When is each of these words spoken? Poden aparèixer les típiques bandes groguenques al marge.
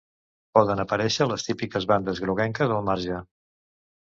Poden 0.57 0.81
aparèixer 0.83 1.27
les 1.33 1.45
típiques 1.49 1.87
bandes 1.91 2.23
groguenques 2.25 2.75
al 2.79 2.85
marge. 2.89 3.21